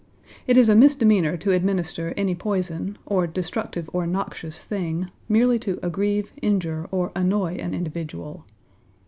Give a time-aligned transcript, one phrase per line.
[0.47, 5.77] It is a misdemeanour to administer any poison, or destructive or noxious thing, merely to
[5.83, 8.43] aggrieve, injure, or annoy an individual.